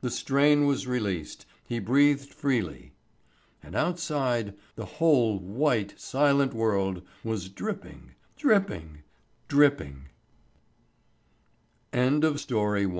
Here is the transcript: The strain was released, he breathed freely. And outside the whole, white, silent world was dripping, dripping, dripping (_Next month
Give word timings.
The 0.00 0.12
strain 0.12 0.66
was 0.66 0.86
released, 0.86 1.44
he 1.66 1.80
breathed 1.80 2.32
freely. 2.32 2.92
And 3.64 3.74
outside 3.74 4.54
the 4.76 4.84
whole, 4.84 5.40
white, 5.40 5.98
silent 5.98 6.54
world 6.54 7.02
was 7.24 7.48
dripping, 7.48 8.12
dripping, 8.36 8.98
dripping 9.48 10.02
(_Next 11.92 12.52
month 12.52 12.90